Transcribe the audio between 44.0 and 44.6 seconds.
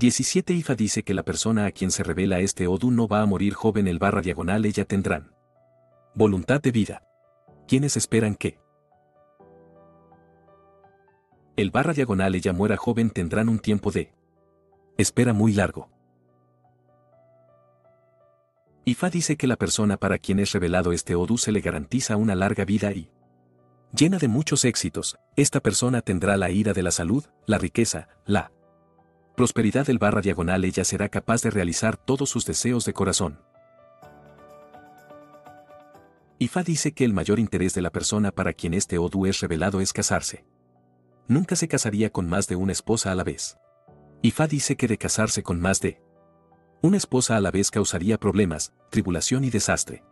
Ifa